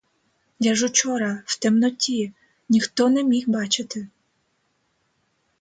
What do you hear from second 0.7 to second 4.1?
ж учора в темноті, ніхто не міг бачити.